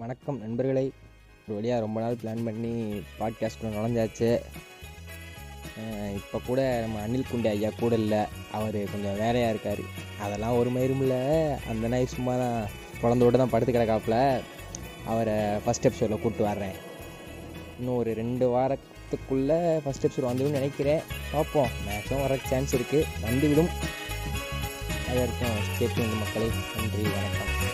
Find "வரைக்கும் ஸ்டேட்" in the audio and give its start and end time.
25.20-26.02